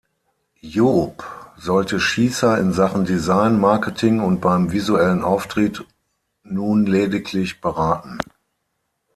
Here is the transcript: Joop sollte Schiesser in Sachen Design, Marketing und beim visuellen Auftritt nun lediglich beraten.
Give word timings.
Joop 0.61 1.23
sollte 1.59 1.99
Schiesser 1.99 2.57
in 2.57 2.73
Sachen 2.73 3.05
Design, 3.05 3.59
Marketing 3.59 4.19
und 4.19 4.41
beim 4.41 4.71
visuellen 4.71 5.21
Auftritt 5.21 5.85
nun 6.43 6.87
lediglich 6.87 7.61
beraten. 7.61 8.17